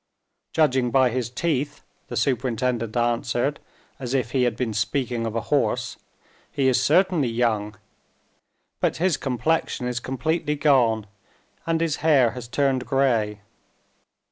[0.51, 3.59] "Judging by his teeth," the superintendent answered,
[3.99, 5.95] as if he had been speaking of a horse,
[6.51, 7.77] "he is certainly young.
[8.79, 11.05] But his complexion is completely gone,
[11.67, 13.41] and his hair has turned gray.